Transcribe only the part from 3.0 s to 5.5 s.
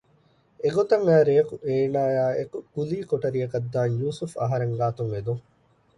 ކޮޓަރިއަކަށް ދާން ޔޫސުފް އަހަރެން ގާތުން އެދުން